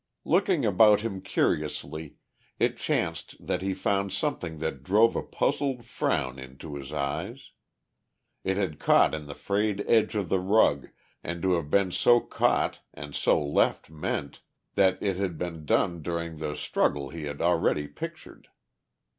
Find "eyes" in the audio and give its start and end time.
6.91-7.51